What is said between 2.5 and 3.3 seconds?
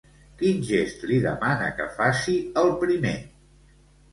el primer?